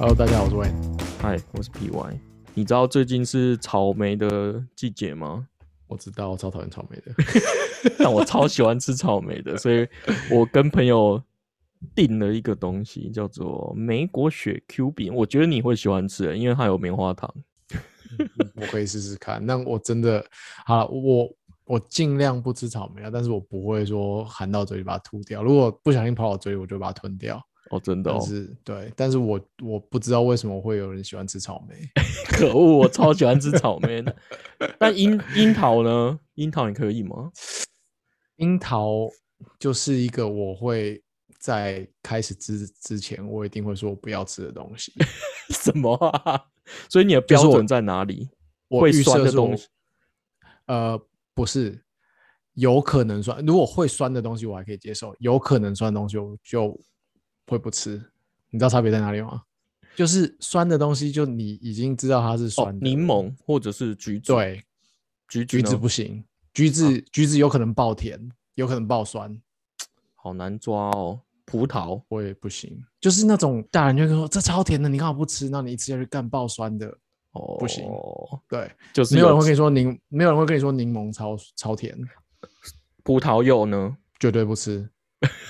[0.00, 1.00] Hello，大家好，我是 Wayne。
[1.20, 2.20] 嗨，我是 PY。
[2.54, 5.48] 你知道最近是草莓的季节吗？
[5.88, 7.12] 我知道，我超讨厌草莓的。
[7.98, 9.84] 但我超喜欢吃草莓的，所以
[10.30, 11.20] 我跟朋友
[11.96, 15.12] 订了一个东西，叫做莓果雪 Q 饼。
[15.12, 17.28] 我觉得你会喜欢吃，因为它有棉花糖。
[18.54, 19.44] 我可以试试看。
[19.44, 20.24] 那我真的
[20.64, 21.28] 好，我
[21.64, 25.42] 我尽量不吃草莓啊，但是我不会说含到嘴里把它吐掉。
[25.42, 27.42] 如果不小心跑到嘴里，我就把它吞掉。
[27.70, 31.76] 哦，真的，但是对，但是我我不知道为什么会有人喜欢吃草莓。
[32.32, 34.14] 可恶，我超喜欢吃草莓的。
[34.78, 36.18] 但樱 樱桃呢？
[36.34, 37.30] 樱桃你可以吗？
[38.36, 39.08] 樱桃
[39.58, 41.02] 就是一个我会
[41.38, 44.92] 在开始之之前，我一定会说不要吃的东西。
[45.50, 46.44] 什么啊？
[46.88, 48.28] 所以你的标准在哪里？
[48.68, 49.66] 会酸的东西？
[50.66, 51.00] 呃，
[51.34, 51.82] 不是，
[52.54, 53.44] 有可能酸。
[53.44, 56.78] 如果会酸的东西，我还可以接受；有可能酸的东西，我就。
[57.48, 58.02] 会不吃？
[58.50, 59.42] 你知道差别在哪里吗？
[59.96, 64.32] 就是酸的东西，就你已经知道它是酸，柠檬或者是橘子。
[64.32, 64.62] 对，
[65.28, 69.36] 橘橘子不行，橘子橘子有可能爆甜，有可能爆酸，
[70.14, 71.20] 好难抓哦。
[71.44, 75.48] 葡萄我也不行，就是那种大人就说这超甜的，你干嘛不吃？
[75.48, 76.86] 那你一吃下去干爆酸的，
[77.32, 77.84] 哦，不行。
[78.48, 81.98] 对，就是没有人会跟你说柠，没有人会跟你说柠檬超超甜。
[83.02, 83.96] 葡萄柚呢？
[84.20, 84.86] 绝对不吃，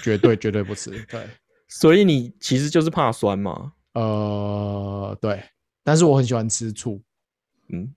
[0.05, 0.91] 绝对绝对不吃。
[1.07, 1.29] 对。
[1.69, 3.73] 所以你其实就是怕酸嘛？
[3.95, 5.43] 呃，对，
[5.85, 7.01] 但是我很喜欢吃醋，
[7.69, 7.93] 嗯，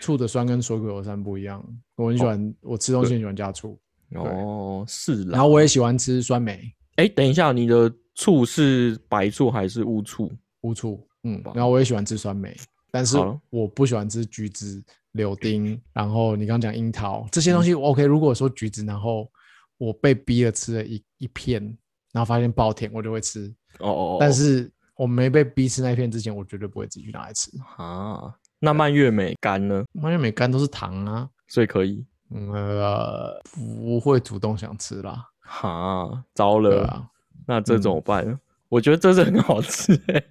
[0.00, 1.64] 醋的酸跟水果的酸不一样，
[1.96, 3.78] 我很喜欢，我吃东西很喜欢加醋。
[4.14, 5.24] 哦，是。
[5.24, 6.70] 然后我也喜欢吃酸梅。
[6.96, 10.30] 哎，等一下，你的醋是白醋还是乌醋？
[10.62, 11.40] 乌醋，嗯。
[11.54, 12.54] 然后我也喜欢吃酸梅，
[12.90, 13.16] 但是
[13.48, 18.04] 我不喜欢吃橘子、柳丁，然后你刚刚讲樱桃这些东西，OK。
[18.04, 19.30] 如果说橘子，然后
[19.78, 21.78] 我被逼了吃了一一片。
[22.12, 24.16] 然后发现爆甜，我就会吃哦哦。
[24.20, 28.34] 但是我没被逼吃那一片之前，我绝对不会自己去拿来吃啊。
[28.60, 29.84] 那蔓越莓干呢？
[29.92, 32.04] 蔓越莓干都是糖啊，所以可以。
[32.30, 35.28] 呃，不会主动想吃啦。
[35.40, 37.06] 哈，糟了啊！
[37.46, 38.38] 那这怎么办？
[38.68, 40.24] 我觉得这是很好吃哎。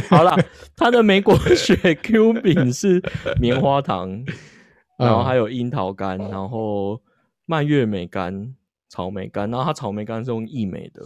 [0.10, 0.36] 好了，
[0.76, 3.02] 它的莓果雪 Q 饼是
[3.40, 4.22] 棉花糖，
[4.98, 7.00] 然后还有樱桃干，然后
[7.46, 8.54] 蔓越莓干。
[8.90, 11.02] 草莓干，然后它草莓干是用益美的，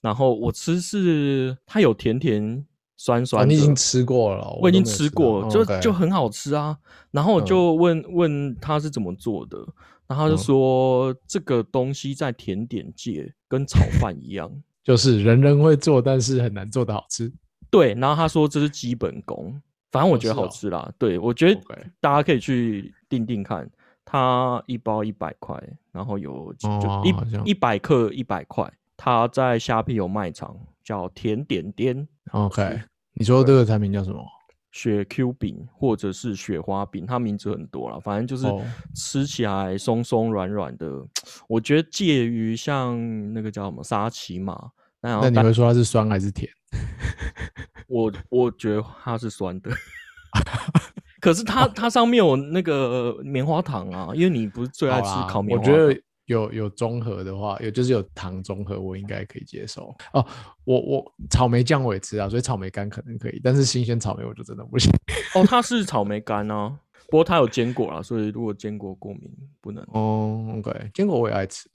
[0.00, 2.64] 然后我吃是它有甜甜
[2.96, 3.48] 酸酸。
[3.48, 6.76] 你已经吃过了，我已经吃过，就就很好吃啊。
[7.10, 9.58] 然后我就问问他是怎么做的，
[10.06, 14.52] 然后他就说这个东西在甜点界跟炒饭一样，
[14.84, 17.32] 就是人人会做，但是很难做的好吃。
[17.70, 19.58] 对，然后他说这是基本功，
[19.90, 20.92] 反正我觉得好吃啦。
[20.98, 21.60] 对，我觉得
[22.00, 23.66] 大家可以去定定看。
[24.04, 25.56] 它一包一百块，
[25.92, 26.68] 然后有就
[27.04, 28.70] 一一百克一百块。
[28.96, 32.06] 它在虾皮有卖场，叫甜点店。
[32.30, 32.80] OK，
[33.14, 34.24] 你说这个产品叫什么？
[34.70, 38.46] 雪 Q 饼或者是雪花饼，它名字很多了，反正就是
[38.94, 41.04] 吃起来松松软软的。
[41.46, 42.96] 我觉得介于像
[43.34, 44.70] 那个叫什么沙琪玛。
[45.00, 46.50] 那你会说它是酸还是甜？
[47.88, 49.70] 我我觉得它是酸的。
[51.22, 55.64] 可是它 它上面有那个棉花糖啊，因为你不是最爱吃烤棉花。
[55.64, 59.94] 我觉得有有中和的话，有就是有糖中和，我应该可以接受。
[60.12, 60.26] 哦，
[60.64, 64.90] 我我草莓酱我也吃啊，所以草莓干可能可以，但是新鲜草莓我就真的不行。
[65.36, 69.86] 哦，它是草莓干啊，不过它有坚果啊，所以如果坚果过敏不能。
[69.92, 71.70] 哦，OK，坚果我也爱吃。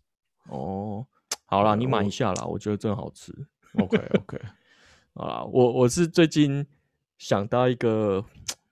[0.50, 1.06] 哦，
[1.46, 3.34] 好啦，你买一下啦，我觉得真好吃。
[3.80, 4.38] OK OK，
[5.16, 6.68] 好啦，我我是最近
[7.18, 8.26] 想到一个。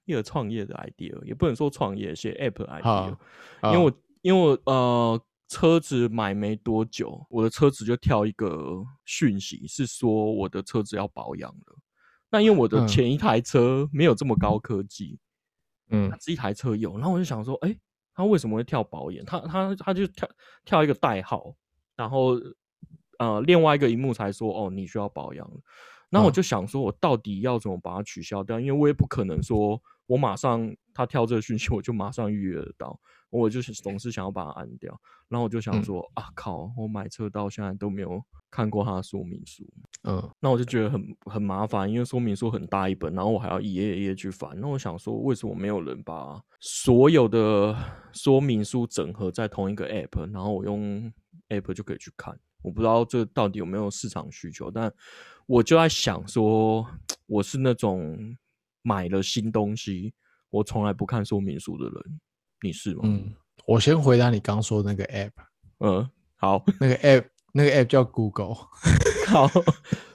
[0.06, 3.18] 一个创业的 idea 也不能说创业，写 app idea，
[3.64, 11.78] 因为我因为我呃车子买没多久，我的车子就跳一个讯息，是说我的车子要保养了。
[12.30, 15.20] 那因为我的前一台车没有这么高科技，
[15.90, 17.78] 嗯，这一台车有，然后我就想说，哎，
[18.14, 19.24] 他为什么会跳保养？
[19.26, 20.30] 他他他就跳
[20.66, 21.56] 跳一个代号，
[21.96, 22.40] 然后
[23.20, 25.50] 呃另外一个荧幕才说，哦，你需要保养。
[26.10, 28.60] 然后我就想说，我到底要怎么把它取消掉？
[28.60, 29.81] 因为我也不可能说。
[30.07, 33.00] 我马上他跳这个讯息，我就马上预约得到。
[33.31, 34.98] 我就是总是想要把它按掉，
[35.28, 36.72] 然后我就想说啊靠！
[36.78, 39.68] 我买车到现在都没有看过它的说明书，
[40.04, 44.57] 嗯，那我就觉得很很麻烦，因为说明书很大一本，然后我还要一页一页去翻。
[44.57, 47.75] 那我想说，为什么没有人把所有的
[48.13, 51.12] 说明书整合在同一个 app，然后我用
[51.50, 52.40] app 就可以去看？
[52.62, 54.90] 我不知道这到底有没有市场需求，但
[55.46, 56.88] 我就在想说，
[57.28, 58.38] 我是那种。
[58.86, 60.14] 买了新东西，
[60.52, 62.20] 我从来不看说明书的人，
[62.62, 63.02] 你是吗？
[63.06, 63.34] 嗯，
[63.66, 65.32] 我先回答你刚说那个 app。
[65.80, 68.54] 嗯，好，那个 app 那个 app 叫 Google。
[69.28, 69.50] 好，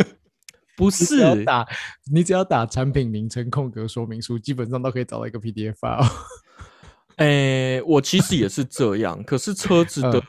[0.78, 1.66] 不是打，
[2.12, 6.08] 你只要打产品名称空格说明书，基本上都可以找到一个 PDF file。
[7.16, 10.22] 哎，我其实也是这样，可是车子的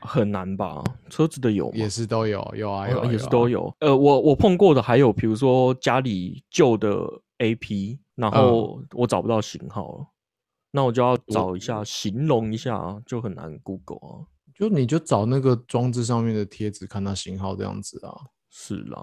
[0.00, 0.82] 很难吧？
[1.10, 3.74] 车子的有也是都有，有啊，有也是都有。
[3.80, 7.06] 呃，我我碰过的还有，比如说家里旧的
[7.38, 10.06] AP，然后我找不到型号了，
[10.70, 14.26] 那我就要找一下形容一下，就很难 Google 啊。
[14.54, 18.12] 就你就找那个装置上面的贴纸，看它型号这样子啊。
[18.50, 19.00] 是啦，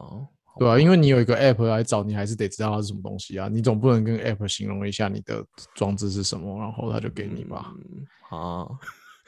[0.59, 3.47] 对啊，因为你有一个 App 来找，你还是得知道它是什么东西啊。
[3.47, 7.71] 你总不能跟 App 形容一下你的装置是什么，然后它就给你吧？
[8.29, 8.67] 啊，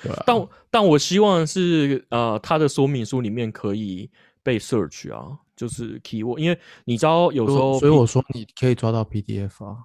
[0.01, 0.11] 对。
[0.25, 4.09] 但但我希望是呃，它的说明书里面可以
[4.44, 9.77] 被 search 啊，就是 keyword，因为你知道有时候，所以我说你可以抓到 PDF 啊。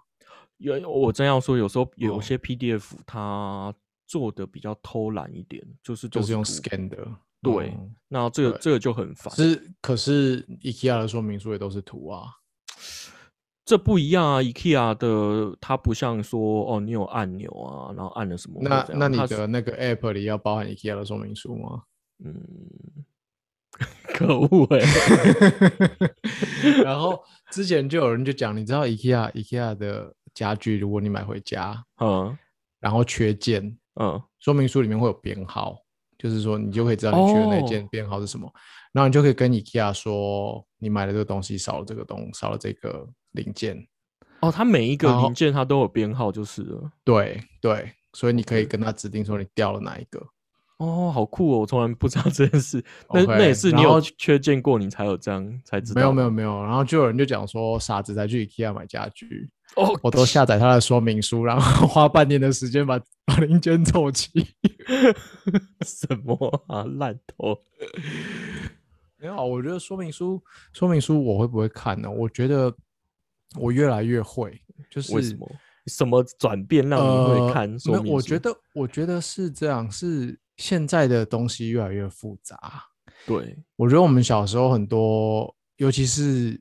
[0.59, 3.75] 有我真要说，有时候有些 PDF 它。
[4.05, 6.99] 做的比较偷懒一点，就是就是用 scan 的，
[7.41, 7.75] 对，
[8.09, 9.35] 那这个这个就很烦。
[9.35, 12.25] 是，可是 IKEA 的说明书也都是图啊，
[13.65, 14.41] 这不一样啊。
[14.41, 18.61] IKEA 的它不像说哦，你有按钮啊，然后按了什么？
[18.63, 21.83] 那那你的那个 app 里要包含 IKEA 的说明书吗？
[22.25, 22.35] 嗯，
[24.15, 24.81] 可恶哎。
[26.85, 32.37] 然后之前就有人就讲，你知道 IKEA IKEA 的家具，如果你买回家，嗯，
[32.81, 33.77] 然后缺件。
[34.01, 35.77] 嗯，说明书里面会有编号，
[36.17, 38.51] 就是说你就可以知道你缺的那件编号是什么，
[38.91, 43.87] 然后你就可以跟 IKEA 说你买的这个东西少了这个东少了这个零件。
[44.41, 46.91] 哦，它每一个零件它都有编号就是了。
[47.05, 50.21] 对对，所以你可以跟他指定说你掉了哪一个。
[50.79, 51.59] 哦，好酷哦！
[51.61, 52.85] 我从来不知道这件事。
[53.13, 56.01] 那那也是你有缺见过，你才有这样才知道。
[56.01, 59.49] 没有没有没有，然后就有人就讲说傻子才去 IKEA 买家具。
[59.77, 64.29] 哦，我都下载他的说明书，然后花半年的时间把把零件凑齐。
[65.87, 67.57] 什么啊，烂头！
[69.19, 70.43] 没有，我觉得说明书
[70.73, 72.11] 说明书我会不会看呢？
[72.11, 72.75] 我觉得
[73.57, 74.61] 我越来越会，
[74.91, 75.51] 就是为什么？
[75.87, 78.13] 什么转变让你会看说明书？
[78.13, 82.85] 我觉得我觉得是这样，是现在的东西越来越复杂。
[83.27, 86.61] 对，我觉得我们小时候很多，尤其是。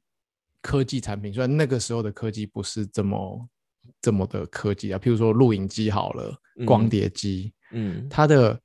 [0.64, 3.50] 科技产品，虽然那个时候的科技不是这么
[4.00, 6.32] 这么的科技啊，譬如说录影机好了，
[6.68, 8.62] 光碟机，嗯，它的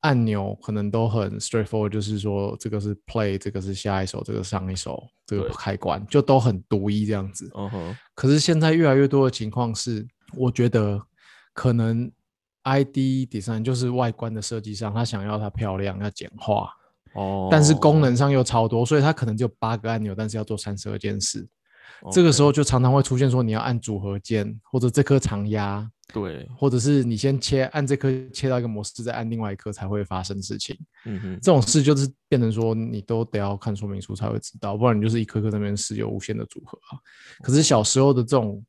[0.00, 7.50] 按钮可能都很 straightforward，就是说这个是 play，这个是下一首，这个上一首，这个开关就都很独一这样子。
[7.54, 7.96] 嗯哼。
[8.14, 10.06] 可是现在越来越多的情况是，
[10.36, 11.00] 我觉得
[11.52, 12.10] 可能
[12.62, 16.70] ID design 就是外观的设计上，他想要它漂亮，要简化。
[17.14, 21.48] 哦，但是功能上又超多，所以它可能就八个按钮，但是要做三十二件事。
[22.12, 30.78] 这个时候就常常会出现说你要按组合键，或者这颗长压，对，或者是你先切按这颗切到一个模式，再按另外一颗才会发生事情。
[31.04, 36.98] 嗯哼，这种事就是变成说你都得要看说明书才会知道，不然你就是一颗颗那边是有无限的组合啊。
[37.42, 38.64] 可是小时候的这种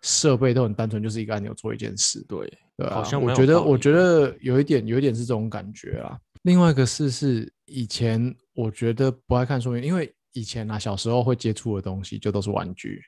[0.00, 2.24] 设备都很单纯，就是一个按钮做一件事。
[2.28, 2.38] 对，
[2.76, 6.18] 对啊，我觉得我觉得有一点有一点是这种感觉啊。
[6.42, 13.02] 另外一个事是，以前我觉得不爱看说明，因为以前啊小时候会接触的东西就都是玩具，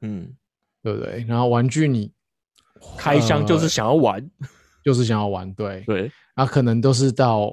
[0.00, 0.32] 嗯，
[0.82, 1.24] 对不对？
[1.28, 2.12] 然后玩具你
[2.96, 4.24] 开箱就是想要玩，
[4.84, 6.12] 就是想要玩，对对。
[6.34, 7.50] 然后可能都是到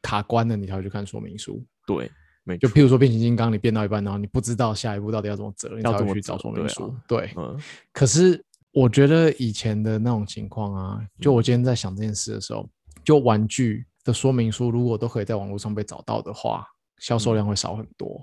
[0.00, 2.10] 卡关了，你才会去看说明书，对，
[2.42, 7.30] 没就譬如说变形金刚，你变到一半，然后你不知道下一步到底要怎么折，你才会去找说明书，对。
[7.36, 7.58] 嗯。
[7.92, 8.42] 可是
[8.72, 12.68] 我觉得以前的那种情况啊，就我今天在想这件事的时候，
[13.04, 13.86] 就玩具。
[14.04, 16.66] 的说明书如果都可以在网络上被找到的话，
[16.98, 18.22] 销售量会少很多。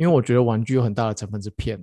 [0.00, 1.78] 因为我觉得玩具有很大的成分是骗。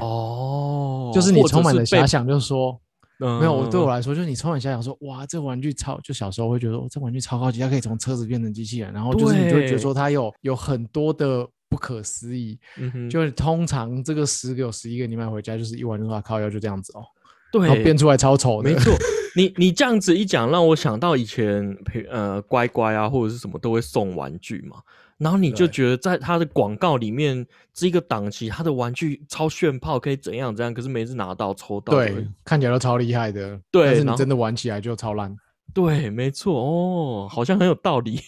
[0.00, 2.80] 哦， 就是你充满了遐想，就是说，
[3.18, 12.58] 没有我对我来说，就是你充满遐想，说哇，这玩具超，就小时候会觉得，哦，这玩具超高级，它可以从车子变成机器人，然后就是你就会觉得说，它有有很多的不可思议。
[12.78, 17.04] 嗯哼，就是通常这个十个有十一个你买回家就是一玩就说靠腰就这样子哦。
[17.52, 18.70] 对，然后变出来超丑的。
[18.70, 18.92] 没错，
[19.36, 21.76] 你你这样子一讲，让我想到以前，
[22.10, 24.78] 呃，乖乖啊，或者是什么都会送玩具嘛。
[25.18, 30.74] 然后你就觉得，在它的广告里面，这个档期，它的玩具超炫炮，可以怎样怎样。
[30.74, 33.60] 可是每次拿到抽到，对，看起来都超厉害的。
[33.70, 35.34] 对，但是你真的玩起来就超烂。
[35.72, 38.20] 对，没错哦，好像很有道理。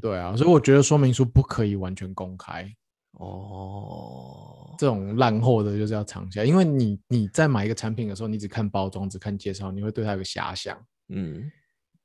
[0.00, 2.70] 对啊，所以我觉得说明书不可以完全公开。
[3.12, 10.76] 哦，这种烂货的就是要藏起来，因为你你在买一个产品的时候，你只看包装，只看介绍，你会对它有个遐想。
[11.08, 11.50] 嗯，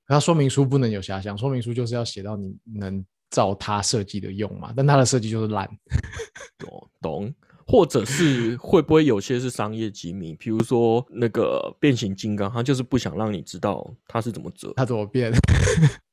[0.05, 4.73] 它说明书不能有遐想，说明书就是要写到你能照他设计的用嘛。
[4.75, 5.69] 但他的设计就是烂。
[6.57, 7.33] 懂懂，
[7.67, 10.33] 或者是会不会有些是商业机密？
[10.35, 15.31] 比如说那个变形金刚，他就是不想让你知道他是怎么折，他怎么变。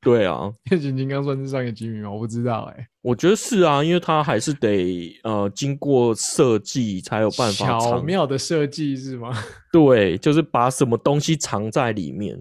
[0.00, 2.10] 对啊， 变形金刚算是商业机密吗？
[2.10, 2.86] 我不知道哎。
[3.00, 7.78] 我觉得是啊，因为他还是得呃经过设计才有办法。
[7.78, 9.32] 巧妙的设计是吗？
[9.72, 12.38] 对，就是把什么东西藏在里面。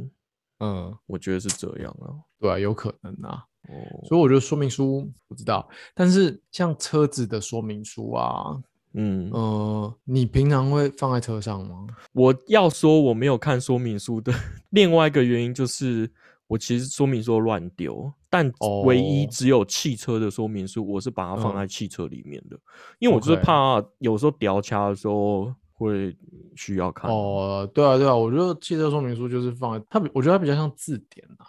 [0.60, 2.12] 嗯，我觉得是这样啊。
[2.40, 3.46] 对啊，有可能啊。
[3.70, 3.74] 哦，
[4.08, 8.62] 所以我觉得说明书不知道，但是像车子的说明书啊。
[8.96, 11.88] 嗯呃，你平常会放在车上吗？
[12.12, 14.32] 我要说我没有看说明书的
[14.70, 16.08] 另外一个原因就是，
[16.46, 18.54] 我其实说明书乱丢，但
[18.86, 22.60] 唯一只有汽车的说明书，我是把它放在汽车里面的，
[23.00, 26.16] 因为我就是怕有时候掉卡的时候会
[26.56, 27.10] 需要看。
[27.10, 31.48] 哦，对啊对啊，我觉得汽车说明书就是放在它，我觉得它比较像字典啊，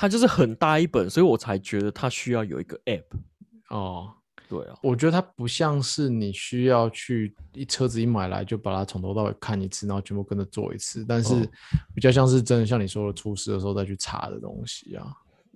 [0.00, 3.04] 它就是很大一本，所以我才觉得它需要有一个 app
[3.68, 4.10] 哦。
[4.48, 11.46] 对啊，我觉得它不像是你需要去一车子一买来就把它从头到尾看一次，然后全部跟着做一次，但是
[11.94, 15.06] 比较像是真的像你说的出事的时候再去查的东西啊。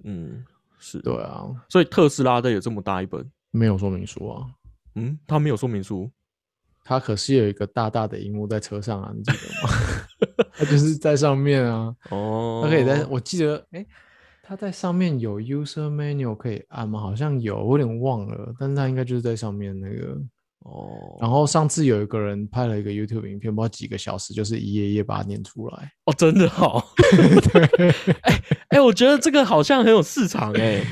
[0.03, 0.45] 嗯，
[0.79, 4.47] 是对啊，所以特斯拉的有这么大一本，没有说明书啊。
[4.97, 6.11] 嗯，它没有说明书，
[6.85, 10.47] 它可是有一个大大的荧幕在车上啊，你记得吗？
[10.53, 11.97] 它就是在上面啊。
[12.11, 13.85] 哦，它可以在，我记得，哎。
[14.47, 17.01] 它在上面有 user menu 可以按吗？
[17.01, 18.55] 好像有，我有点忘了。
[18.61, 20.15] 但是它应该就是在上面那个
[20.67, 21.17] 哦。
[21.19, 25.91] 然后上次有一个人拍了一个 YouTube 影片，不知道几个小时，就是一页页把它念出来。
[26.05, 26.85] 哦，真的好。
[28.69, 30.85] 哎哎，我觉得这个好像很有市场哎。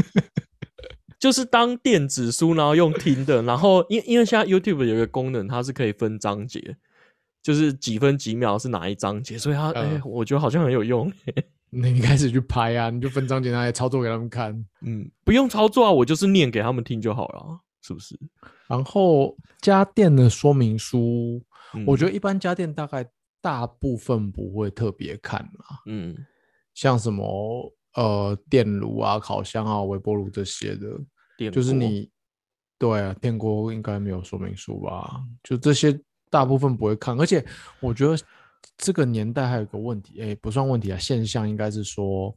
[1.18, 6.76] 就是当电子书，然后用听的，然后因因为现在 YouTube 有一个功能，它是可以分章节，
[7.42, 11.10] 就是几分几秒是哪一章节，所以它哎，我觉得好像很有用。
[11.72, 14.52] 那你开始去拍啊，你就分章节来操作给他们看。
[14.80, 18.18] 嗯，不用操作啊，我就是念给他们听就好了，是不是？
[18.66, 21.40] 然后家电的说明书，
[21.86, 23.08] 我觉得一般家电大概
[23.40, 25.80] 大部分不会特别看啦。
[25.86, 26.16] 嗯，
[26.74, 32.10] 像什么呃电炉啊、烤箱啊、微波炉这些的，就是你
[32.78, 35.22] 对啊，电锅应该没有说明书吧？
[35.44, 35.96] 就这些
[36.30, 37.44] 大部分不会看，而且
[37.78, 38.18] 我觉得。
[38.76, 42.34] 这个年代还有个问题，哎，不算问题啊，现象应该是说，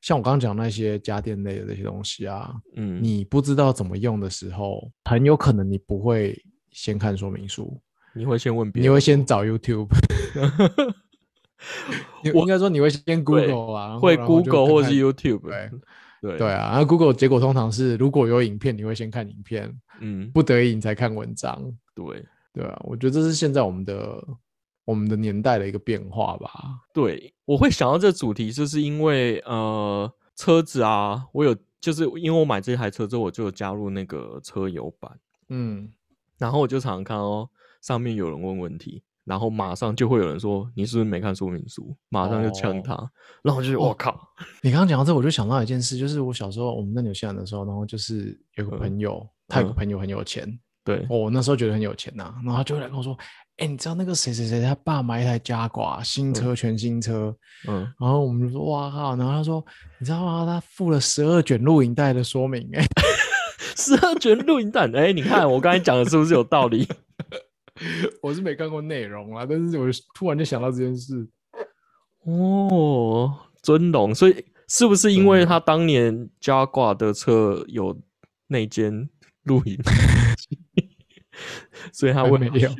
[0.00, 6.34] 像我刚刚讲那些家电类的那些东西啊，嗯，你不知道怎么用的时候，很有可能你不会
[6.70, 7.78] 先看说明书，
[8.14, 9.88] 你会先问别人， 你会先找 YouTube，
[12.34, 15.70] 我应该说你会先 Google 啊，会 Google 或是 YouTube，对
[16.22, 16.38] 对。
[16.38, 19.70] 对啊，然后 Google 结果通常是如果有影片，你会先看影片，
[20.00, 21.62] 嗯，不得已你才看文章，
[21.94, 22.24] 对。
[22.54, 24.24] 对啊，我觉得这是现在我们的。
[24.86, 26.50] 我们的年代的一个变化吧。
[26.94, 35.10] 对，我会想到这主题，就是因为呃，车子啊，我有，就是因为我买这台车之后，我就有加入那个车友版，
[35.48, 35.90] 嗯，
[36.38, 37.48] 然后我就常常看哦，
[37.82, 42.94] 上面有人问问题，然后马上就会有人说你是不是没看说明书，马上就呛他，
[43.42, 44.16] 然后我就我靠，
[44.62, 50.46] 你刚刚讲到这，我就想到一件事，就是我小时候我们在纽西兰的时候，然后就是有个朋友，他有个朋友很有钱，
[50.84, 53.16] 对，我那时候觉得很有钱呐，然后他就来跟我说。
[53.58, 57.34] 哎，你知道那个谁谁谁他爸买一台加挂新车，全新车，
[57.66, 59.64] 嗯，然后我们就说哇靠，然后他说
[59.98, 60.44] 你知道吗？
[60.44, 62.84] 他附了十二卷录影带的说明，哎，
[63.74, 66.86] 十二卷录影带，哎，你看我刚才讲的是不是有道理？
[68.20, 71.26] 我是没看过内容啊，但是我突然就想到这件事。
[72.24, 77.98] 哦，尊龙，所以是不是因为他当年加挂的车有
[78.48, 79.08] 那间
[79.44, 79.78] 录影？
[81.92, 82.70] 所以他问没有，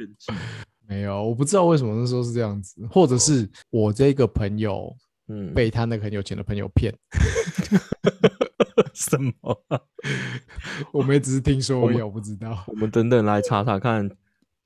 [0.89, 4.95] 没有，我不知道为什么那时候是这样子，或者是我这个朋友，
[5.29, 6.95] 嗯，被他那个很有钱的朋友骗，
[8.95, 9.33] 什么？
[10.93, 12.65] 我们也只是听说，我我不知道。
[12.69, 14.09] 我们等等来查查看，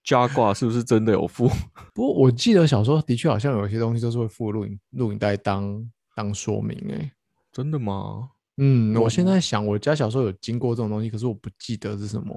[0.04, 1.48] 加挂是不是真的有付？
[1.94, 7.12] 不过我记得小时候的确好像有些东西都是会附录影录影带当当说明，哎，
[7.52, 8.30] 真的吗？
[8.58, 12.34] 嗯，我现在想，我家小时候有经过这种东西，可是我不记得是什么，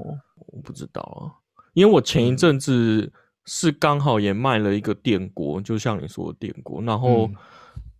[0.47, 1.35] 我不知道啊。
[1.73, 3.11] 因为我前一阵子
[3.45, 7.29] 是刚好也卖了一个电锅，就像你说的电锅，然后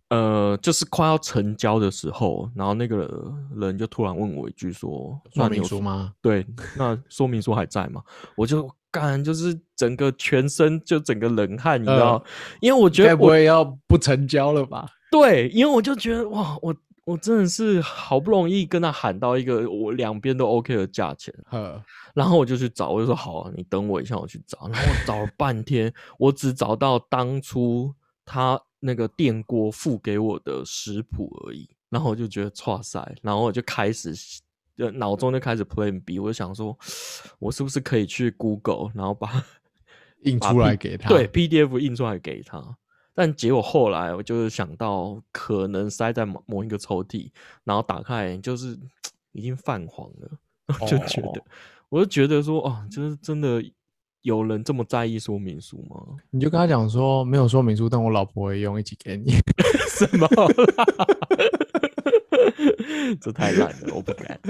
[0.08, 6.46] 呃，就是快要成交的时候，然后那个人就突然问我一句说：“说明书吗？”对，
[6.76, 8.02] 那说明书还在吗？
[8.36, 12.22] 我就干，就是整个全身就整个冷汗，你知道？
[12.60, 14.86] 因为我觉得不会要不成交了吧？
[15.10, 16.74] 对，因为我就觉得哇，我。
[17.04, 21.34] 我真的是好不容易跟他喊到一个我两边都 OK 的价钱，
[22.14, 24.68] 然后我就去找，我就说好，啊你等我一下，我去找。
[24.68, 27.94] 然后我找了半天，我只找到当初
[28.24, 31.68] 他那个电锅付给我的食谱而已。
[31.90, 34.12] 然后我就觉得哇塞，然后我就开始
[34.76, 36.76] 就脑中就开始 Plan B，我就想说，
[37.38, 39.30] 我是不是可以去 Google，然后把
[40.22, 42.76] 印出来给他，对 PDF 印出来给他。
[43.14, 47.30] 但结果后来我就是想到，可能塞在某某一个抽屉，
[47.62, 48.76] 然后打开就是
[49.32, 50.28] 已经泛黄了，
[50.86, 51.42] 就觉得，
[51.88, 53.64] 我就觉得说，哦，就是真的
[54.22, 55.96] 有人这么在意说明书吗？
[56.30, 59.32] 你就跟他讲说，没有说明书，但我老婆会用，一起给你，
[59.90, 60.28] 什么？
[63.20, 64.40] 这太烂了，我不敢。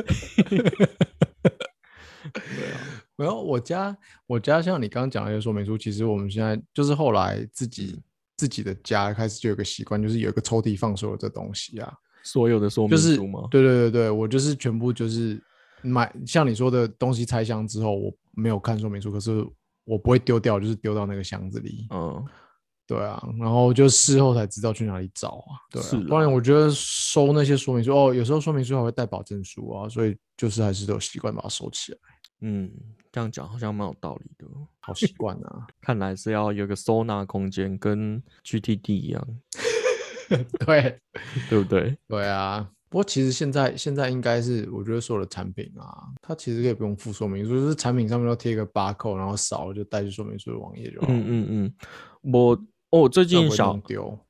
[3.17, 8.01] 没有，我家我家像你刚刚讲那些说明书，其实我们现在就是后来自己
[8.37, 13.49] 自己的家开始就有个习惯，就是有一个抽屉放所有的东西啊，所有的说明书吗？
[13.51, 15.41] 对对对对，我就是全部就是
[15.83, 19.47] 买像你说的东西拆箱之后，我没有看说明书，可是
[19.85, 21.87] 我不会丢掉，就是丢到那个箱子里。
[21.91, 22.25] 嗯。
[22.87, 25.57] 对啊，然后就事后才知道去哪里找啊。
[25.71, 31.99] 对，不然我觉得收那些说明书哦，有时候说明书还会带保证书啊，所以就是还是都习惯把它收起来。
[32.41, 32.71] 嗯，
[33.11, 34.47] 这样讲好像蛮有道理的，
[34.81, 35.67] 好习惯啊。
[35.81, 39.27] 看来是要有个收纳空间，跟 GTD 一样。
[40.67, 40.99] 对，
[41.49, 41.97] 对不对？
[42.07, 42.69] 对啊。
[42.91, 51.07] 不过其实现在现在应该是，我觉得所有的产品啊，它其实可以不用附说明书，就是产品上面都贴一个八扣，然后扫了就带去说明书的网页就好。
[51.09, 51.75] 嗯嗯嗯，
[52.31, 52.63] 我。
[52.95, 53.77] 哦，最近小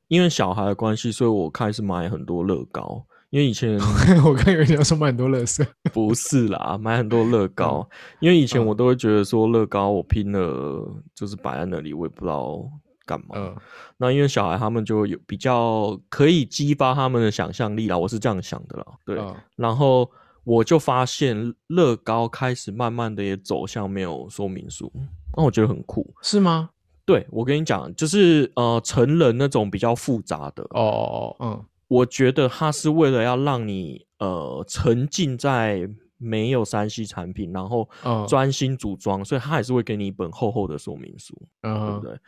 [0.08, 3.04] 因为小孩的关系，所以我开始买很多乐高。
[3.28, 3.78] 因为以前
[4.24, 7.86] 我看有人说买很多乐色，不是啦，买很多乐 高。
[8.20, 12.64] 因为以前我都会觉得说乐高我拼了就是摆在那里，我也不知道
[13.04, 13.34] 干嘛。
[13.34, 13.54] 嗯，
[13.98, 18.86] 那因为小孩他们就有比较可以激发他们的想象力啦，我是这样想的啦。
[19.04, 19.20] 对，
[19.56, 20.10] 然后
[20.44, 24.90] 我就发现乐高开始慢慢的也走向没有说明书，
[25.36, 26.70] 那我觉得很酷，是吗？
[27.06, 37.88] 对，我跟你讲，就是呃，成人那种比较复杂的哦哦哦，嗯，我觉得它是为了要让你呃沉浸在没有三 C 产品，然后
[38.26, 42.18] 专心组装，所以它还是会给你一本厚厚的说明书，对不对？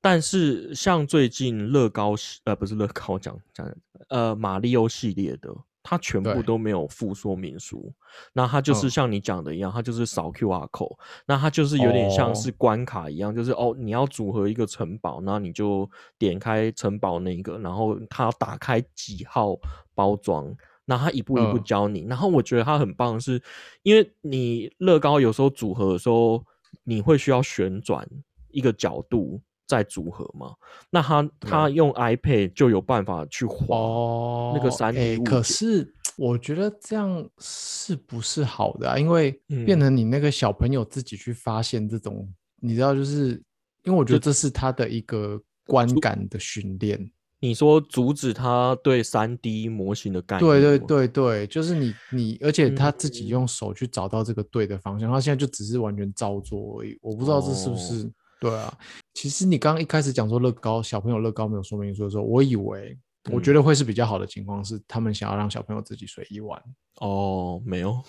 [0.00, 2.14] 但是像最近乐高
[2.44, 3.66] 呃不是乐高讲讲
[4.08, 5.54] 呃马里奥系列的。
[5.84, 7.92] 它全部都没有附说明书，
[8.32, 19.54] 那它就是像你讲的一样，它就是扫 Q R code，那它就是有点像是关卡一样，就是哦，你要组合一个城堡，那你就点开城堡那个，然后它打开几号
[19.94, 20.50] 包装，
[20.86, 22.06] 那它一步一步教你。
[22.08, 23.40] 然后我觉得它很棒，是
[23.82, 26.42] 因为你乐高有时候组合的时候，
[26.84, 28.08] 你会需要旋转
[28.48, 29.42] 一个角度。
[29.66, 30.52] 再组合嘛？
[30.90, 35.18] 那他他用 iPad 就有办法去画那个三 D。
[35.18, 38.98] 可是我觉得这样是不是好的啊？
[38.98, 39.32] 因为
[39.64, 42.28] 变成你那个小朋友自己去发现这种，
[42.60, 43.42] 你知道，就是
[43.84, 47.10] 因为我觉得这是他的一个观感的训练。
[47.40, 50.50] 你说阻止他对三 D 模型的概念？
[50.50, 56.98] 对对对对，就是你你，而且他自己用手去找到这个对的方向，他现在就只是完全照做而已。
[57.02, 58.10] 我不知道这是不是。
[58.40, 58.76] 对啊，
[59.14, 62.98] 其实你刚刚一开始讲说乐高小朋友乐高没有说明书的时候，我以为
[63.30, 66.62] 我觉得会是比较好的情况，是他们想要让小朋友自己随意玩。
[67.00, 68.04] 哦，没有，好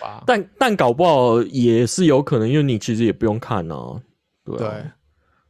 [0.00, 0.24] 吧。
[0.26, 4.02] 但但搞不好也是有可能，因为你其实也不用看啊。
[4.44, 4.84] 对。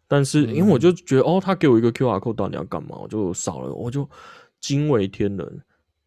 [0.06, 2.98] 但是因为我就觉得，哦，他给我一个 Q R code，到底要干嘛？
[2.98, 4.08] 我就扫了，我就
[4.60, 5.62] 惊为天人，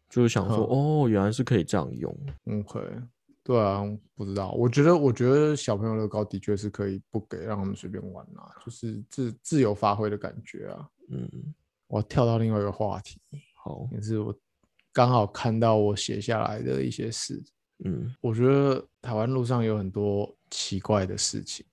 [0.08, 2.16] 就是想说，哦，原来是可以这样用。
[2.46, 2.84] 嗯，可以。
[3.46, 3.80] 对啊，
[4.16, 4.50] 不知道。
[4.50, 10.88] 我觉得，我觉得小朋友乐高的确是可以不给，让他们随便玩啊，就是自自由发挥的感觉啊。
[11.10, 11.30] 嗯，
[11.86, 13.20] 我跳到另外一个话题，
[13.54, 14.36] 好，也是我
[14.92, 17.40] 刚好看到我写下来的一些事。
[17.84, 21.64] 嗯，我觉得台湾路上有很多奇怪的事情，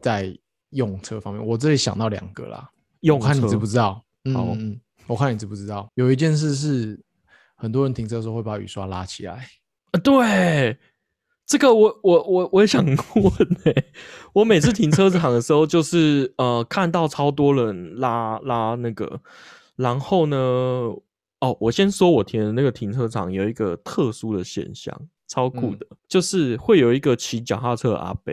[0.00, 0.32] 在
[0.68, 2.70] 用车方面，我这里想到两个啦。
[3.00, 4.04] 用看你知不知道？
[4.26, 5.90] 嗯，我看你知不知道？
[5.94, 7.02] 有一件事是，
[7.56, 9.48] 很多人停车的时候会把雨刷拉起来。
[9.90, 10.78] 啊，对。
[11.50, 12.96] 这个我我我我也想 问
[13.64, 13.84] 哎，
[14.32, 19.20] 我每次停车场的时候，就是呃看到超多人拉拉那个，
[19.74, 20.36] 然后呢，
[21.40, 28.32] 哦，我先说我停的那个停车场有一个特殊的现象，超酷的，就是会有一个骑脚踏车的阿伯，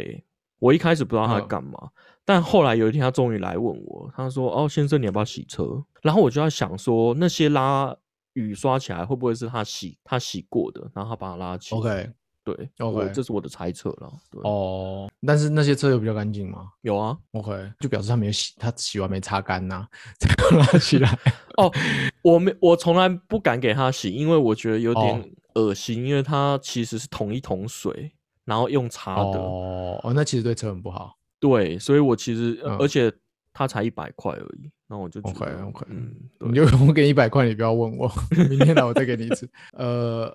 [0.60, 1.90] 我一开始不知道他在干嘛，
[2.24, 7.98] 但后来有一天他终于来问我，他说：“哦，先生，你要不要洗车？”然后我就在想说，那些拉
[8.34, 12.12] 雨刷起来会不会是他洗他洗过的，然后他把它拉起？OK。
[12.56, 14.10] 对，OK，这是我的猜测了。
[14.32, 16.70] 对哦，但是那些车有比较干净吗？
[16.82, 19.86] 有啊，OK，就表示他没有洗，他洗完没擦干呐，
[20.18, 21.20] 才拉起来。
[21.58, 21.70] 哦，
[22.22, 28.14] 我没，我从来不敢给他洗，因为我觉得有点恶心，因为他其实是同一桶水，
[28.46, 29.38] 然后用擦的。
[29.38, 31.18] 哦，哦，那其实对车很不好。
[31.42, 33.12] 对，所以我其实，而且
[33.52, 38.10] 他才一百块而已，那我就 OK，OK，嗯，你就我给一百块，你不要问我，
[38.50, 39.50] 明天来我再给你一次。
[39.74, 40.34] 呃。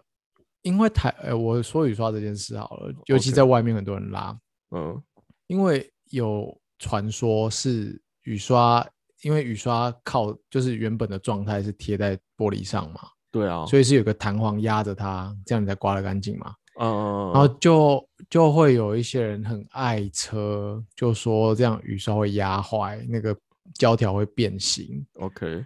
[0.63, 4.37] 因为台，呃，我说雨刷这件事好了，尤其在外面很多人拉，
[4.71, 5.03] 嗯，
[5.49, 8.87] 因为有传说是雨刷，
[9.23, 23.37] 因为雨刷靠就是原本的状态是贴在玻璃上嘛，对啊，所以是有个弹簧压着它，这样你才刮得干净嘛，嗯，然后就就会有一些人很爱车，就说这样雨刷会压坏，那个
[23.75, 25.65] 胶条会变形，OK，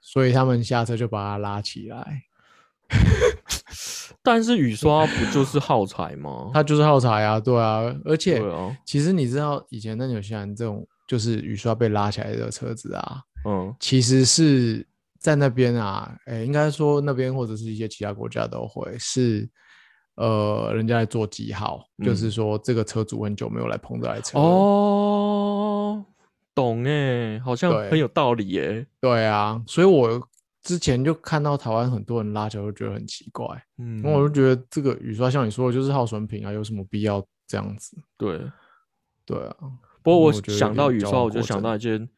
[0.00, 2.22] 所以他们下车就把它拉起来。
[4.22, 6.50] 但是雨刷不就是耗材吗？
[6.54, 7.94] 它就是耗材啊，对啊。
[8.04, 8.42] 而且，
[8.84, 14.86] 其实你知道，以前那纽西兰这种就是雨刷被拉起来的车子啊，嗯，其实是
[15.18, 19.48] 在那边啊，哎，应该说那边或者是一些其他国家都会是，
[20.16, 24.38] 呃，人家来做记号，就是说这个车主很久没有来碰这台车。
[24.38, 26.04] 哦，
[26.54, 28.86] 懂哎，好像很有道理耶。
[29.00, 30.20] 对啊，所以我。
[30.66, 33.46] 之前就看到台湾很多人拉起来，就觉得很奇怪。
[33.78, 37.96] 嗯，我就觉得这个雨刷像你说的，就是耗损品啊，有什么必要这样子？
[38.16, 38.50] 对，
[39.24, 39.56] 对啊。
[40.02, 42.08] 不过我想到雨刷，我就想到一件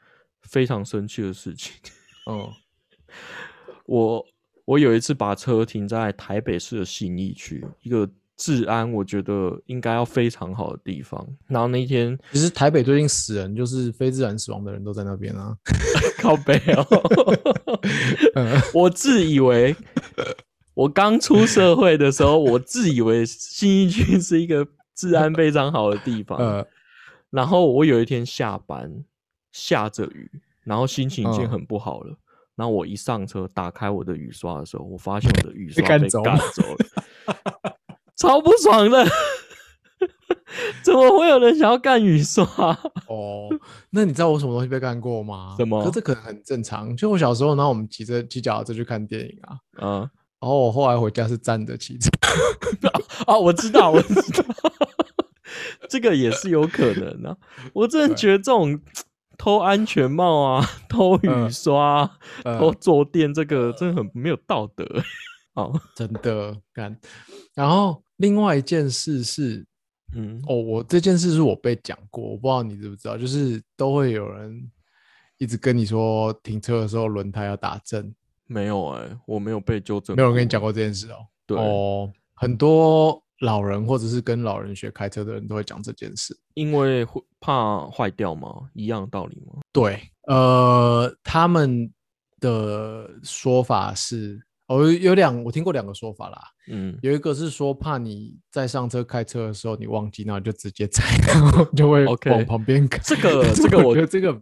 [0.41, 1.75] 非常生气的事情。
[2.27, 2.51] 嗯，
[3.85, 4.27] 我
[4.65, 8.11] 我有一次把车停在台北市的信义区一个。
[8.39, 11.27] 治安我觉得应该要非常好的地方。
[11.49, 15.55] 然后那一天，其实台北最近死人就是非自然死亡的人都在那边啊，
[16.23, 16.87] 靠北哦。
[18.73, 19.75] 我自以为
[20.75, 26.65] 我刚出社会的时候，我自以为新一区是一个治安非常好的地方。
[27.31, 29.05] 然后我有一天下班
[29.51, 30.31] 下着雨，
[30.65, 32.17] 然后心情已经很不好了。
[32.55, 37.75] 然后我一上车打开我的雨刷的时候，我发现我的雨刷被赶走了。
[38.19, 39.07] 超不爽的，
[40.83, 42.45] 怎么会有人想要干雨刷？
[43.07, 43.49] 哦，
[43.91, 45.55] 那你知道我什么东西被干过吗？
[45.57, 45.85] 什么？
[45.85, 46.97] 可这可能很正常。
[46.97, 49.99] 就我小时候，然后我们骑着骑脚车去看电影啊，嗯，
[50.41, 52.11] 然后我后来回家是站着骑车。
[53.27, 54.45] 啊，我知道，我知道，
[55.89, 57.37] 这个也是有可能的。
[57.73, 58.81] 我真的觉得这种
[59.37, 62.11] 偷安全帽啊、偷雨刷、
[62.43, 64.85] 偷坐垫，这个真的很没有道德。
[65.55, 66.99] 哦，真的干，
[67.55, 68.03] 然后。
[68.19, 69.67] 另外一件事是，
[70.15, 74.71] 嗯，哦，我这件事是我被讲过，我不知道你知不知道，就是都会有人
[75.39, 78.15] 一直跟你说停车的时候轮胎要打正，
[78.47, 81.27] 没有哎，我没有被纠正，没有人跟你讲过这件事哦。
[81.47, 88.69] 对哦，很多老人或者是跟老人学开车的人都会讲这件事，因为会怕坏掉吗？
[88.75, 89.61] 一样道理吗？
[89.73, 91.89] 对，呃，他们
[92.41, 94.45] 的说法是。
[94.69, 96.39] 哦，有两，我听过两个说法啦。
[96.71, 102.99] 嗯，有一个是说怕你在上车开车的时候你忘记，那就直接踩， 然后就会往旁边开。
[103.03, 104.39] 这个这个我觉得这个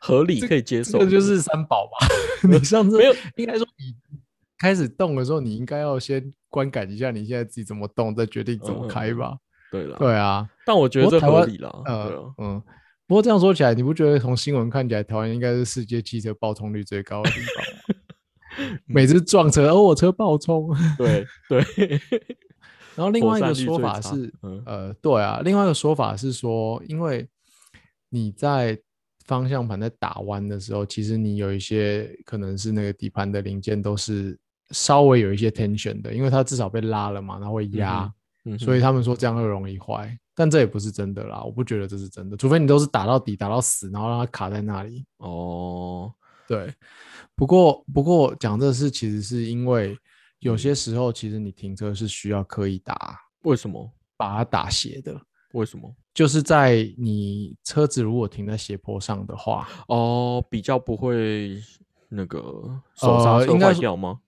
[0.00, 0.98] 合理，可以接受。
[0.98, 2.08] 这就是三宝吧？
[2.48, 3.14] 你上车没有？
[3.36, 3.94] 应该说你
[4.58, 9.36] 开始动的时候，你应该要先观感一下你现在自己怎么动，再决定怎么开吧。
[9.70, 10.48] 对了，对啊。
[10.66, 11.68] 但我觉得这合理了。
[11.84, 12.60] 呃嗯，
[13.06, 17.97] 不过这样说起来，你不觉得从新闻看起来，台湾应该是世界汽车爆冲率最高的地方吗？
[18.86, 20.68] 每次撞车，哦，我车爆冲。
[20.96, 21.64] 对对。
[22.96, 24.32] 然后另外一个说法是，
[24.66, 27.28] 呃，对啊，另外一个说法是说，因为
[28.08, 28.76] 你在
[29.24, 34.36] 方向盘在打弯的时候，其实你有一些可能是那个底盘的零件都是
[34.70, 38.12] 稍微有一些 tension 的，因为它至少被拉了嘛，它会压，
[38.58, 40.18] 所以他们说这样会容易坏。
[40.34, 45.04] 但这也不是真的啦，我不觉得这是真的，除非你都是打到底打到死，然后让它卡在那里。
[45.18, 46.12] 哦。
[46.48, 46.74] 对，
[47.36, 49.94] 不过不过讲这事，其实是因为
[50.38, 55.20] 有些时候，其实你停车是需要刻意打，为什么把它打斜的？
[55.52, 55.94] 为什么？
[56.14, 61.62] 就是在你车子如果停在斜坡上的话，哦，比较不会
[62.08, 62.40] 那个
[62.94, 64.20] 手刹车坏掉吗？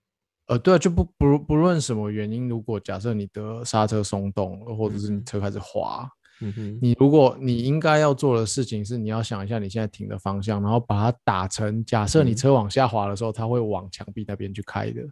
[0.46, 6.06] 呃，对，就不不不论什么原因，如果假设你的刹车松动，或者是你车开始滑。
[6.40, 15.02] 嗯哼，你如果你应该要做的事情是，你要想一下你现在停的方向，然后把它打成，假设你车往下滑的时候，它会往墙壁那边去开的。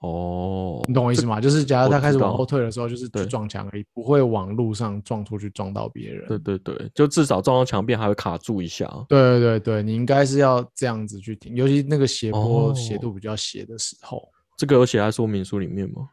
[0.00, 1.40] 哦，你懂我意思吗？
[1.40, 6.28] 就是假如它开始往后退的时候，就是去撞墙而已，不会往路上撞出去撞到别人。
[6.28, 8.86] 对对对，就至少撞到墙壁还会卡住一下。
[9.08, 14.22] 对对对对，你应该是要这样子去停，尤其那个斜坡斜度比较斜的时候。
[14.58, 16.10] 这个有写在说明书里面吗？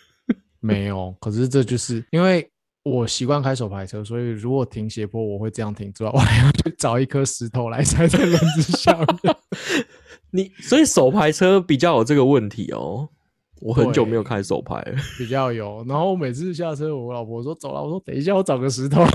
[0.60, 2.46] 没有，可是这就是因为。
[2.84, 8.92] 我习惯开手排车，所以如果停斜坡，我会这样停，之外我还要去找一颗石头来踩在轮子下
[9.22, 9.36] 面。
[10.30, 13.08] 你所以手排车比较有这个问题哦。
[13.60, 14.82] 我很久没有开手排，
[15.16, 15.84] 比较有。
[15.86, 19.02] 然后我每次下车，我老婆说走了，我说等一下，我找个石头。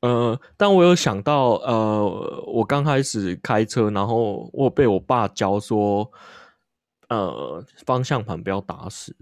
[0.00, 6.10] 呃，但我有想到，呃，我刚开始开车，然后我被我爸教说。
[7.10, 9.16] 呃方向盘不要打死，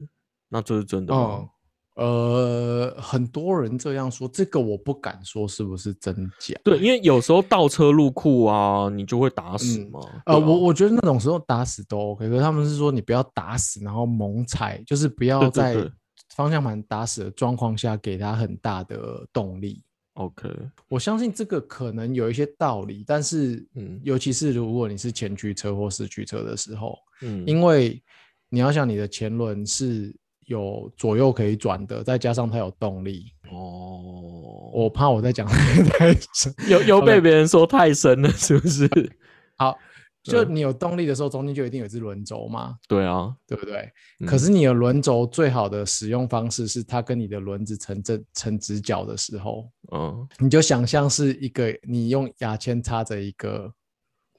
[0.48, 1.48] 那这是真的吗？
[1.96, 6.54] 呃，很多人这样说，这个我不敢说是不是真假。
[6.62, 9.98] 对，因为有时候倒车入库啊，你就会打死嘛。
[10.26, 15.90] 呃，我我觉得那种时候打死都 OK，可是他们是说你不要打死，然后猛踩，就是不要在
[16.36, 19.82] 方向盘打死的状况下给他很大的动力。
[20.14, 20.48] OK，
[20.88, 28.00] 我相信这个可能有一些道理，但是，嗯，尤其是如果你是前驱车或四驱车的时候，嗯，因为
[28.48, 30.14] 你要想你的前轮是。
[30.48, 34.70] 有左右可以转的，再加上它有动力哦。
[34.72, 38.88] 我怕我在讲太深， 又又被别人说太深了，是不是？
[39.56, 39.76] 好，
[40.22, 42.76] 就你有动力的时候，中间就一定有一只轮轴嘛。
[42.88, 43.90] 对啊，对不对？
[44.26, 53.72] 可是你的轮轴最好的使用方式是它跟你的轮子成正成直角的时候，嗯，你就想象是一个你用牙签插着一个。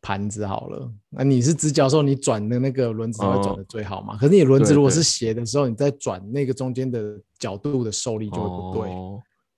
[0.02, 4.18] 盘子好了，那你是直角的时候，你转的那个轮子会转的最好嘛？
[4.18, 8.90] 可是你轮子如果是斜的时候，你在转那个中间的角度的受力就会不对，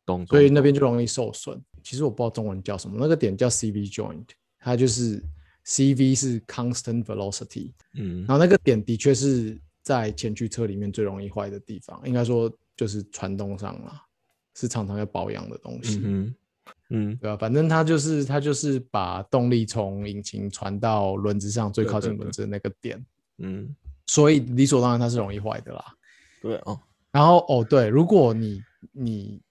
[0.06, 0.26] 懂？
[0.26, 1.62] 所以那边就容易受损。
[1.84, 4.26] 其实我不知道中文叫什么，那个点叫 CV joint，
[4.60, 5.24] 它就是
[5.66, 13.94] CV 是 constant velocity，嗯，然后那个点的确是在前驱车里面最容易坏的地方，应该说就是传动上了，
[14.56, 16.02] 是常常要保养的东西。
[16.04, 16.34] 嗯，
[16.90, 17.38] 对吧？
[17.38, 23.04] 反正它就是它就是把动力从引擎传到轮子上最靠近轮子的那个点，
[23.38, 23.74] 嗯，
[24.08, 25.86] 所以理所当然它是容易坏的啦。
[26.42, 26.80] 对哦，
[27.12, 29.42] 然后哦对，如果你你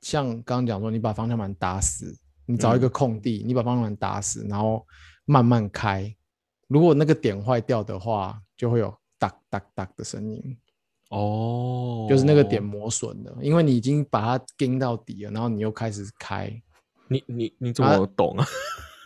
[0.00, 4.86] 像刚刚讲说，你把方向盘打死，你找一个空地，你把方向盘打死，然后
[5.24, 6.14] 慢慢开，
[6.68, 10.56] 如果那个点坏掉的话，就会有哒哒哒的声音。
[11.10, 16.50] 哦，就是那个点磨损的，因为你已经把它盯到底了，然后你又开始开，
[17.08, 18.46] 你你你怎么懂啊？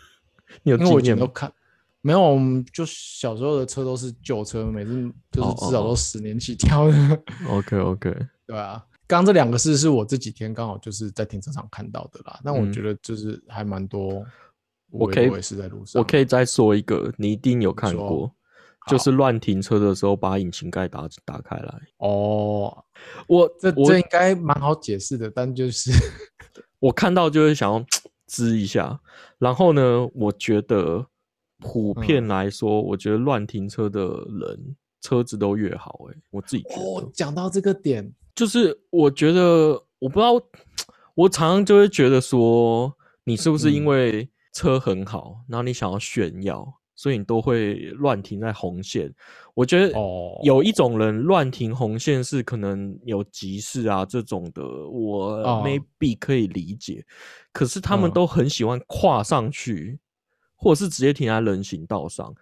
[0.63, 1.53] 你有因为我以前都看，
[2.01, 7.23] 没有，我们就小时候的车都是旧车，每次就是至少都十年起跳的。
[7.49, 8.15] OK OK，
[8.47, 14.25] 对啊，刚这两个事是我这几天刚好就是在停车场看到的啦，那我觉得就是还蛮多。
[14.91, 18.33] 我可以，我也是在路上，我可以再说一个，你一定有看过。
[18.87, 21.81] 就是乱停车的时候，把引擎盖打打开来。
[21.99, 22.85] 哦，
[23.27, 25.91] 我这这应该蛮好解释的，但就是
[26.81, 27.85] 我看到就是想要
[28.29, 29.01] 吱一下。
[29.39, 31.07] 然后呢，我觉得
[31.59, 36.07] 普遍来说，我觉得乱停车的人车子都越好。
[36.11, 37.11] 哎，我自己觉得。
[37.13, 40.33] 讲到这个点，就是我觉得我不知道，
[41.15, 42.95] 我常常就会觉得说，
[43.25, 46.81] 你是不是因为车很好，然后你想要炫耀？
[47.05, 49.15] 所以你都会乱停在红线。
[49.53, 49.93] 我觉得
[50.43, 57.05] 有一种人乱停红线是可能有急事啊这种的，我 maybe 可以理解。
[57.53, 59.99] 可是他们都很喜欢跨上去，
[60.57, 62.35] 或者是直接停在人行道上。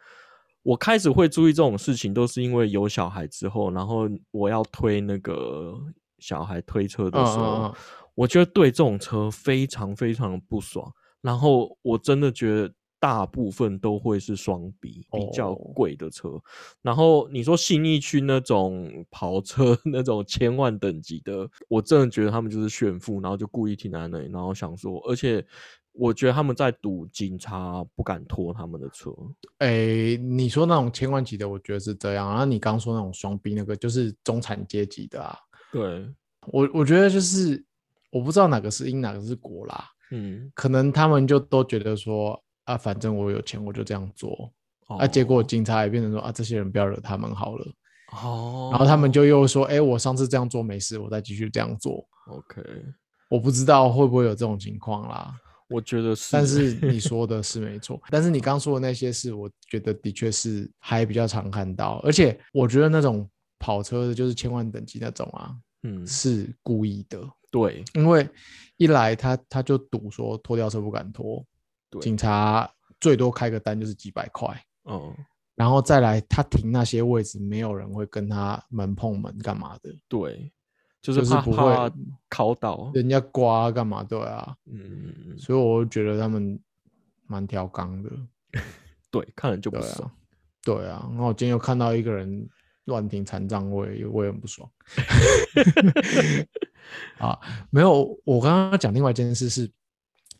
[0.63, 5.75] 我开始会注意这种事情，都是因为有小孩之后，然后我要推那个
[6.21, 7.75] 小孩推车的时候，
[8.15, 10.89] 我觉得对这种车非常非常的不爽。
[11.21, 12.73] 然后我真的觉得。
[13.03, 16.41] 大部分都会是双 B 比较贵的车，
[16.83, 25.45] 然后你说信义区那种跑车 那种千万等级的，我真的觉得他们就是炫富，然后就故意停在那里，然后想说，而且
[25.91, 29.13] 我觉得他们在赌警察不敢拖他们的车。
[29.59, 32.29] 哎，你说那种千万级的，我觉得是这样。
[32.31, 35.37] 然后你刚说那种双 B 那个，就是中产阶级的啊。
[35.73, 36.09] 对，
[36.53, 37.65] 我我觉得就是
[38.13, 39.91] 我不知道哪个是因，哪个是果啦。
[40.13, 42.41] 嗯，可能他们就都觉得说。
[42.65, 44.53] 啊，反正我有钱，我就这样做。
[44.89, 47.67] 啊，结果警察也变成说啊，这些人不要惹他们好了。
[48.23, 48.69] 哦。
[48.71, 52.07] 然后他们就又说，哎，我上次这样做没事，我再继续这样做。
[52.29, 52.63] OK。
[53.31, 55.35] 我不知道会不会有这种情况啦。
[55.69, 56.29] 我觉得 是。
[56.33, 57.99] 但是你说的是没错。
[58.11, 62.01] 但是你刚说的那些事，我觉得的确是还比较常看到。
[62.05, 63.27] 而且我觉得那种
[63.59, 67.19] 跑车的，就是千万等级那种啊，嗯，是故意的。
[67.51, 67.83] 对。
[67.95, 68.29] 因为
[68.77, 71.43] 一来他他就赌说拖吊车不敢拖。
[72.01, 74.49] 警察最多开个单就是几百块，
[74.85, 75.15] 嗯，
[75.55, 80.53] 然后再来他停那些位置，没有人会跟他门碰门干嘛的，对，
[81.03, 81.93] 就是怕不会
[82.29, 82.91] 考倒。
[82.95, 86.59] 人家刮干嘛，对啊，嗯，所以我觉得他们
[87.27, 88.11] 蛮挑刚的，
[89.11, 90.11] 对，看人就不爽，
[90.63, 92.49] 对啊，然后我今天又看到一个人
[92.85, 94.71] 乱停残障位，我也很不爽，
[97.19, 97.39] 啊，
[97.71, 99.71] 没有，我刚刚讲另外一件事是。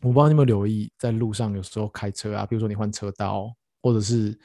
[0.03, 4.37] 我不知道你有没有留意，在路上有时候开车啊，比如说你换车道，或者是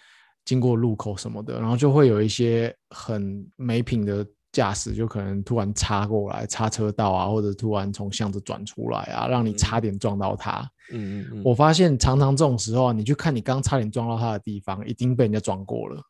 [0.44, 10.60] 经过路口什么的，然后就会有一些很没品的驾驶，就可能突然插过来，插车道啊，或者突然从巷子转出来啊，让你差点撞到他。
[10.92, 11.42] 嗯嗯嗯。
[11.44, 16.02] 我发现常常这种时候啊，你去看你刚差点撞到他的地方，已经被人家撞过了。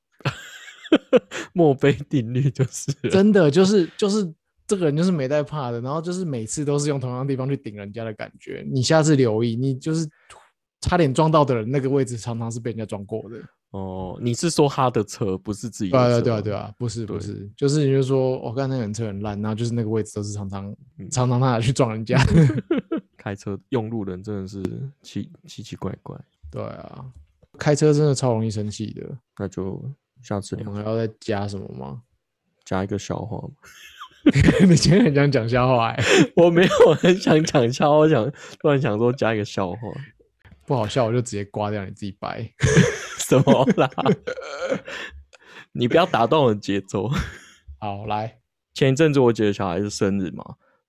[1.53, 4.33] 墨菲定律就是真的，就是就是
[4.69, 8.65] 这个人就是没带怕的，然后就是每次都是用同样地方去顶人家的感觉。
[8.71, 10.07] 你下次留意，你就是
[10.83, 13.37] 差点撞到的人，那个位置常常是被人家撞过的。
[13.71, 15.91] 哦，你是说他的车不是自己？
[15.91, 20.75] 对啊，对啊，对啊，不是不是，就是你就说我刚才那人车很烂，然后就是那个位置都是常常
[21.11, 22.19] 常常他去撞人家。
[23.17, 24.63] 开车用路人真的是
[25.03, 26.19] 奇奇奇怪怪。
[26.51, 27.05] 对啊，
[27.59, 29.07] 开车真的超容易生气的。
[29.39, 29.83] 那就
[30.23, 32.03] 下次我们还要再加什么吗？
[32.65, 33.55] 加一个笑话吗？
[34.69, 35.95] 你今天很想讲笑话？
[36.37, 39.79] 我没有很想讲笑话，想突然想说加一个笑话，
[40.67, 42.53] 不好笑我就直接刮掉，你自己掰。
[43.29, 43.91] 什么啦？
[45.73, 47.11] 你不要打断我的节奏。
[47.79, 48.39] 好，来，
[48.75, 50.43] 前一阵子我姐的小孩是生日嘛，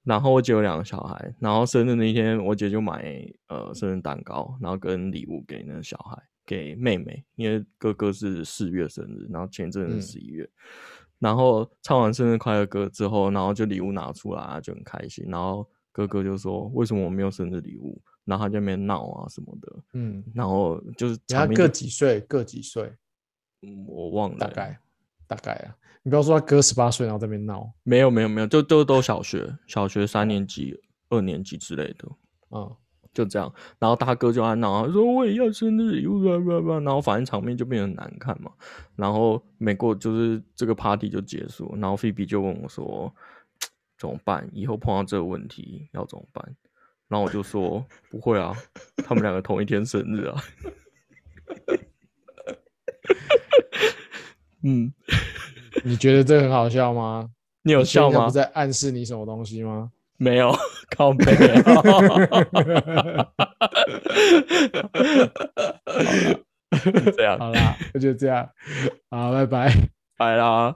[0.03, 10.49] 然后我姐有两个小孩，然后生日那一天，我姐就买呃生日蛋糕，然后跟礼物给那个小孩，给妹妹，因为哥哥是四月生日，然后前阵子十一月，
[11.19, 22.93] 然后唱完生日快乐歌之后，然后就礼物拿出来，就很开心，然后哥哥就说：“为什么我没有生日礼物？”然后他就那边闹啊什么的，嗯，然后就是他各几岁，各几岁，
[23.63, 24.79] 嗯，我忘了，大概
[25.27, 30.79] 大概啊，你不要说他哥十八岁然后这边闹，没有没有没有，就都都小学，小学三年级、
[31.10, 32.08] 二年级之类的，
[32.51, 32.75] 嗯，
[33.13, 38.51] 就这样，然后大哥就在闹，说我也要生日礼物，然后反正场面就变得难看嘛，
[38.95, 43.13] 然后没过就是这个 party 就结束，然后菲比就问我说
[43.97, 44.47] 怎么办？
[44.53, 46.55] 以后碰到这个问题要怎么办？
[47.07, 48.55] 然后我就说不会啊，
[48.97, 50.41] 他们两个同一天生日啊。
[54.61, 54.93] 嗯，
[55.83, 57.31] 你觉得这很好笑吗？
[57.63, 58.29] 你有笑吗？
[58.29, 59.91] 在暗示你什么东西吗？
[60.19, 60.53] 没有，
[60.95, 61.25] 靠背。
[67.15, 68.47] 这 样好啦，那就这样，
[69.10, 69.73] 好，拜拜，
[70.17, 70.75] 拜啦。